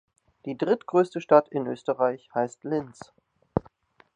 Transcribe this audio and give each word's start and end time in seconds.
Die 0.45 0.57
drittgrößte 0.57 1.21
Stadt 1.21 1.47
in 1.49 1.67
Österreich 1.67 2.27
heißt 2.33 2.63
Linz. 2.63 3.11